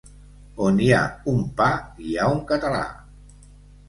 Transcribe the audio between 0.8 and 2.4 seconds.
hi ha un pa hi ha un